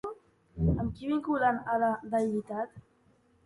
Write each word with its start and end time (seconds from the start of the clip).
Amb 0.71 0.95
qui 0.95 1.11
vinculen 1.11 1.61
a 1.75 1.77
la 1.87 1.93
deïtat? 2.17 2.85